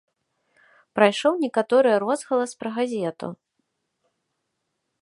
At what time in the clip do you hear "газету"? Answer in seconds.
2.79-3.27